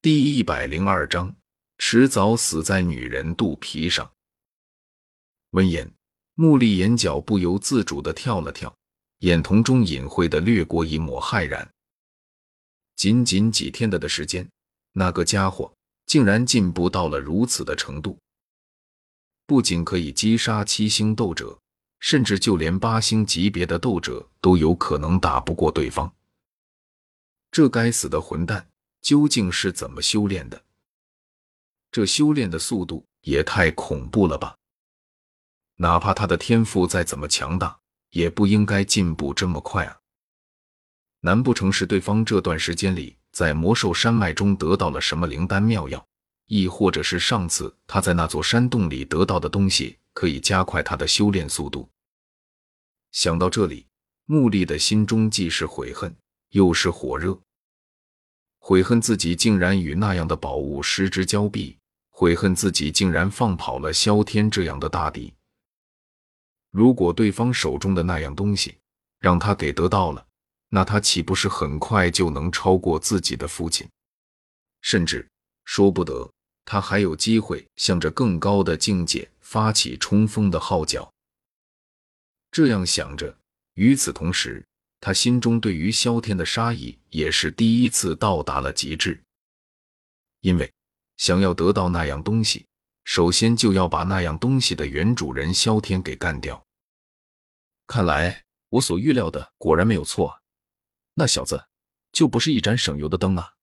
[0.00, 1.34] 第一百零二章，
[1.76, 4.08] 迟早死在女人肚皮上。
[5.50, 5.92] 闻言，
[6.34, 8.72] 穆丽眼角不由自主的跳了跳，
[9.18, 11.68] 眼瞳中隐晦的掠过一抹骇然。
[12.94, 14.48] 仅仅几天的的时间，
[14.92, 15.74] 那个家伙
[16.06, 18.16] 竟然进步到了如此的程度，
[19.46, 21.58] 不仅可以击杀七星斗者，
[21.98, 26.14] 甚至就连八星级别的斗者都有可能打不过对方。
[27.50, 28.70] 这该死的混蛋！
[29.00, 30.62] 究竟是怎么修炼的？
[31.90, 34.56] 这修炼的速度也太恐怖了吧！
[35.76, 37.78] 哪怕他的天赋再怎么强大，
[38.10, 39.98] 也不应该进步这么快啊！
[41.20, 46.06] 难不成是对方这段时间里在魔兽山脉中得到了什么灵丹妙药，
[46.46, 51.88] 亦或者是上次他在那座山洞里得到的东西可以加快他的修炼速度？
[53.12, 53.86] 想到这里，
[54.26, 56.14] 穆丽的心中既是悔恨，
[56.50, 57.40] 又是火热。
[58.68, 61.78] 悔恨自己竟然与那样的宝物失之交臂，
[62.10, 65.32] 悔恨自己竟然放跑了萧天这样的大敌。
[66.70, 68.76] 如果对方手中的那样东西
[69.20, 70.22] 让他给得到了，
[70.68, 73.88] 那他岂不是很快就能超过自己的父亲？
[74.82, 75.26] 甚至
[75.64, 76.30] 说不得，
[76.66, 81.10] 他还有机会向着更高的境界发起冲锋的号角。
[82.50, 83.34] 这样想着，
[83.76, 84.62] 与此同时。
[85.00, 89.22] 他心中对于萧天的杀意也是第一次到达了极致，
[90.40, 90.72] 因为
[91.16, 92.66] 想要得到那样东西，
[93.04, 96.66] 首先就要把那样东西的原主人萧天给干掉。
[97.86, 100.42] 看来我所预料的果然没有错，
[101.14, 101.68] 那小子
[102.12, 103.54] 就不是一盏省油的灯啊！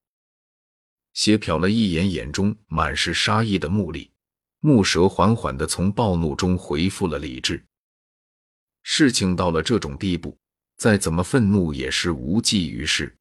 [1.14, 4.12] 斜瞟了一眼眼中满是杀意的穆丽，
[4.62, 7.66] 木蛇缓缓的从暴怒中恢复了理智。
[8.84, 10.38] 事情到了这种地步。
[10.78, 13.16] 再怎么愤怒也是无济于事，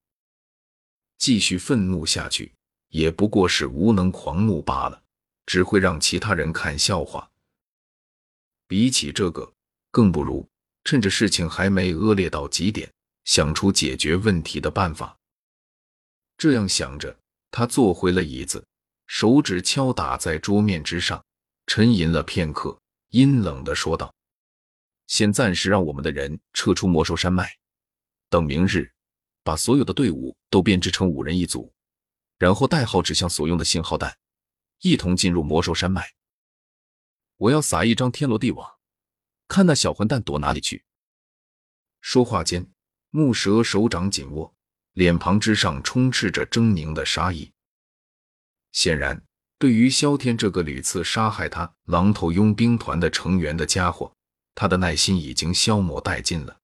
[1.19, 2.53] 继续愤怒下去
[2.89, 5.03] 也不过是无能狂怒罢了，
[5.47, 7.31] 只会让其他人看笑话。
[8.67, 9.53] 比起这个，
[9.91, 10.47] 更不如
[10.85, 12.91] 趁着事情还没恶劣到极点，
[13.25, 15.17] 想出解决问题的办法。
[16.37, 17.17] 这样想着，
[17.51, 18.67] 他坐回了椅子，
[19.07, 21.25] 手指敲打在桌面之上，
[21.67, 22.77] 沉吟了片刻，
[23.11, 24.13] 阴冷的说道。
[25.07, 27.59] 先暂时让我们的人撤出魔兽山脉，
[28.29, 28.92] 等明日
[29.42, 31.73] 把所有的队伍都编织成五人一组，
[32.39, 34.17] 然后代号指向所用的信号弹，
[34.81, 36.14] 一同进入魔兽山脉。
[37.37, 38.79] 我要撒一张天罗地网，
[39.47, 40.85] 看那小混蛋躲哪里去。
[42.01, 42.70] 说话间，
[43.11, 44.55] 木蛇手掌紧握，
[44.93, 47.53] 脸庞之上充斥着狰狞的杀意。
[48.73, 49.25] 显然，
[49.59, 54.14] 对于萧天这个屡次杀害他狼头佣兵团的成员的家伙。
[54.55, 56.57] 他的耐心已经消磨殆尽了。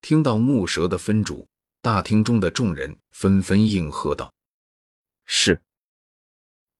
[0.00, 1.46] 听到木蛇的分主，
[1.80, 4.32] 大厅中的众人纷纷应和道
[5.24, 5.60] ：“是。”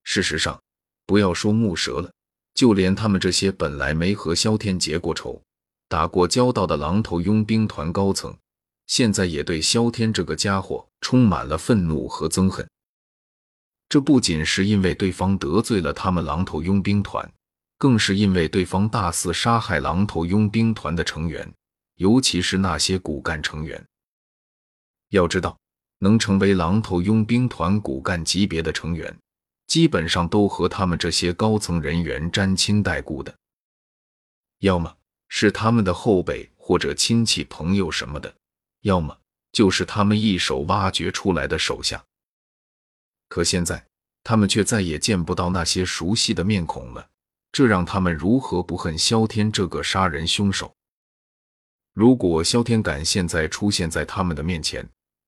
[0.03, 0.61] 事实上，
[1.05, 2.11] 不要说木蛇了，
[2.53, 5.41] 就连他们这些本来没和萧天结过仇、
[5.87, 8.37] 打过交道的狼头佣兵团高层，
[8.85, 12.69] 现在也对萧天这个家伙充满了愤怒和憎恨。
[13.89, 17.31] 这不仅是因为对方得罪了他们狼头佣兵团。
[17.77, 21.53] 更是因为对方大肆杀害狼头佣兵团的成员，
[21.95, 23.85] 尤其是那些骨干成员。
[25.09, 25.57] 要知道，
[25.99, 29.17] 能成为狼头佣兵团骨干级别的成员，
[29.67, 33.33] 基本上都和他们这些高层人员沾亲带故的，
[34.59, 34.95] 要么
[35.27, 38.33] 是他们的后辈或者亲戚朋友什么的，
[38.81, 39.17] 要么
[39.51, 42.03] 就是他们一手挖掘出来的手下。
[43.27, 43.85] 可现在，
[44.23, 47.09] 他们却再也见不到那些熟悉的面孔了。
[47.55, 50.75] 这让他们如何不恨萧天这个杀人凶手？
[51.93, 54.85] 如果萧天敢现在出现在他们的面前，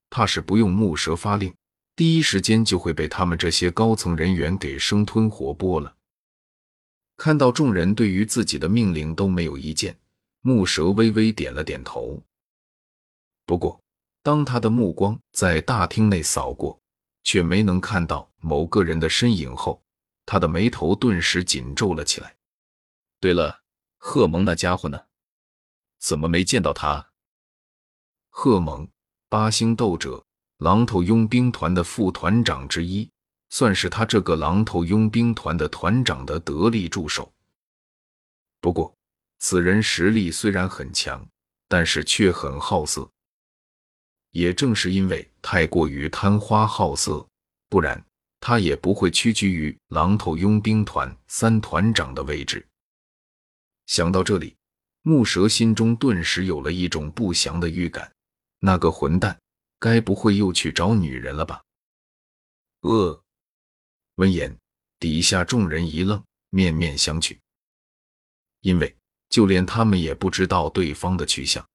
[0.10, 1.56] 怕是不用木蛇发令，
[1.96, 5.96] 第一时间就会被他们这些高层人员给生吞活剥了。
[7.16, 9.98] 看到众人对于自己的命令都没有意见，
[10.42, 12.22] 木蛇微微点了点头。
[13.46, 13.80] 不过，
[14.22, 16.78] 当他的目光在大厅内扫过，
[17.24, 19.82] 却没能看到某个人的身影后。
[20.28, 22.36] 他的眉头顿时紧皱了起来。
[23.20, 23.64] 对了，
[23.98, 25.06] 贺蒙那家伙呢？
[25.98, 27.12] 怎么没见到他？
[28.30, 28.88] 贺蒙，
[29.30, 30.24] 八星斗者，
[30.58, 33.10] 狼头佣兵团的副团长之一，
[33.50, 37.34] 算是他这个狼头佣兵团的团长的得力助手。
[38.60, 38.96] 不过，
[39.40, 41.26] 此人实力虽然很强，
[41.70, 43.10] 但是却很好色。
[44.32, 47.26] 也正是因为太过于贪花好色，
[47.70, 48.06] 不然。
[48.48, 52.66] 他也不会屈居于狼头佣兵团三团长的位置。
[53.88, 54.56] 想到这里，
[55.02, 58.10] 木蛇心中顿时有了一种不祥的预感。
[58.60, 59.38] 那个混蛋，
[59.80, 61.62] 该不会又去找女人了吧？
[62.84, 63.22] 呃。
[64.16, 64.58] 闻言，
[64.98, 67.38] 底下众人一愣，面面相觑，
[68.62, 68.96] 因为
[69.28, 71.68] 就连他们也不知道对方的去向。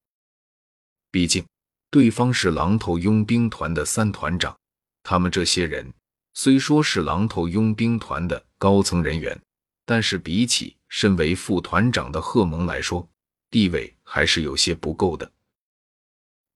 [1.11, 1.47] 毕竟，
[1.91, 4.59] 对方是狼头佣兵团的三团长，
[5.03, 5.93] 他们这些人
[6.35, 9.41] 虽说是狼头佣兵团的高层人员，
[9.85, 13.09] 但是比起身为副团长的贺蒙来说，
[13.51, 15.31] 地位还是有些不够的。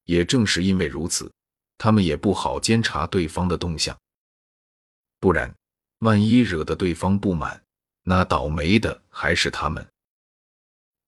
[0.04, 1.30] 也正是因为如此，
[1.76, 3.98] 他们也不好监察对方的动向，
[5.20, 5.54] 不然。
[6.00, 7.64] 万一惹得对方不满，
[8.02, 9.88] 那倒霉的还是他们。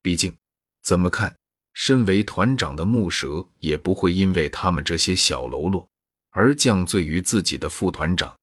[0.01, 0.35] 毕竟，
[0.83, 1.37] 怎么看，
[1.75, 5.87] 身为团长的木蛇也不会因为他们这些小喽啰
[6.31, 8.35] 而降罪于自己的副团长。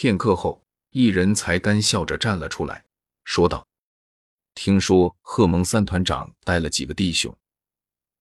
[0.00, 2.86] 片刻后，一人才干笑着站了出来，
[3.24, 3.68] 说道
[4.56, 7.36] ：“听说贺蒙三团长带了几个弟兄，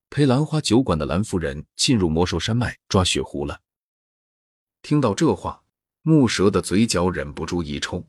[0.10, 3.62] 陪兰花酒馆的兰夫人进入魔兽山脉抓雪狐了。”
[4.84, 5.64] 听到这话。
[6.02, 8.06] 木蛇的嘴角忍不住一抽。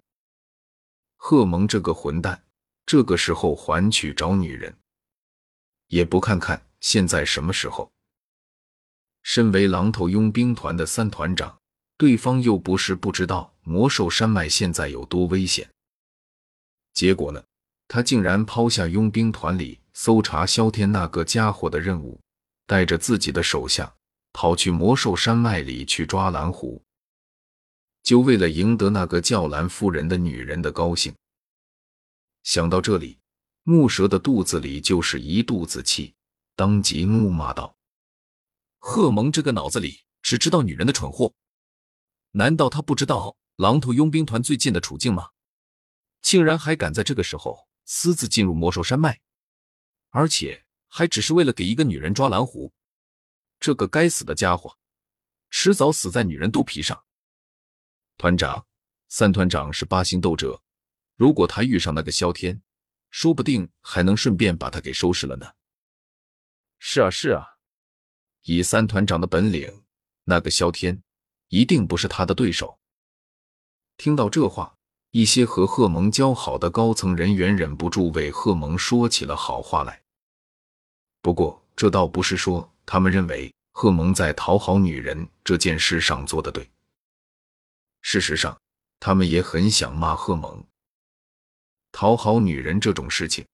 [1.17, 2.45] 贺蒙这个混蛋，
[2.85, 4.77] 这个时候还去找女人，
[5.87, 7.93] 也不看看现在什么时候。
[9.23, 11.60] 身为狼头佣兵团的三团长，
[12.01, 15.69] 对方又不是不知道魔兽山脉现在有多危险。
[16.95, 17.45] 结果呢，
[17.89, 22.19] 他竟然抛下佣兵团里搜查萧天那个家伙的任务，
[22.67, 23.95] 带着自己的手下
[24.33, 26.83] 跑去魔兽山脉里去抓蓝狐。
[28.03, 31.15] 就为了赢得那个叫蓝夫人的女人的高兴。
[32.45, 33.19] 想到这里，
[33.65, 36.15] 木蛇的肚子里就是一肚子气，
[36.57, 37.77] 当即怒骂道
[38.81, 41.31] ：“贺蒙这个脑子里只知道女人的蠢货，
[42.33, 45.31] 难道他不知道狼头佣兵团最近的处境吗？
[46.23, 49.21] 竟然还敢在这个时候私自进入魔兽山脉，
[50.11, 52.73] 而且还只是为了给一个女人抓蓝狐！
[53.59, 54.79] 这个该死的家伙，
[55.51, 57.05] 迟早死在女人肚皮上！”
[58.17, 58.67] 团长，
[59.09, 60.63] 三团长是八星斗者，
[61.17, 62.63] 如果他遇上那个萧天，
[63.11, 65.51] 说不定还能顺便把他给收拾了呢。
[66.79, 67.47] 是啊，是啊，
[68.43, 69.85] 以三团长的本领，
[70.25, 71.03] 那个萧天
[71.51, 72.77] 一定不是他的对手。
[73.97, 74.75] 听到这话，
[75.11, 80.03] 一些和贺蒙交好的高层人员忍不住为贺蒙说起了好话来。
[81.21, 86.69] 不过，这倒不是说他们认为贺蒙在讨好女人这件事上做的对。
[88.01, 88.59] 事实上，
[88.99, 90.65] 他们也很想骂贺蒙。
[91.93, 93.45] 讨好女人这种事情，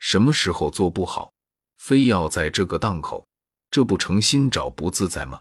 [0.00, 1.32] 什么时候做不好，
[1.78, 3.26] 非要在这个档口，
[3.70, 5.40] 这不成心找不自在吗？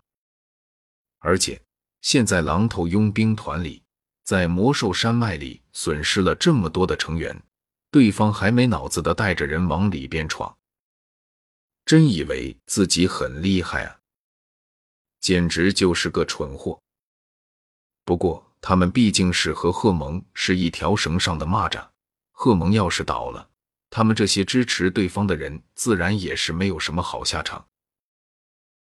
[1.20, 1.62] 而且
[2.04, 3.82] 现在狼头佣兵团里，
[4.24, 7.36] 在魔兽山脉里损失了这么多的成员，
[7.90, 10.56] 对方还没脑子的带着人往里边闯，
[11.84, 13.98] 真以为自己很厉害啊？
[15.20, 16.80] 简直就是个蠢货。
[18.06, 18.48] 不过。
[18.66, 21.86] 他们毕竟是和贺蒙是一条绳上的蚂蚱，
[22.32, 23.50] 贺蒙要是倒了，
[23.90, 27.68] 他们这些支持对方的人自然也是没有什么好下场。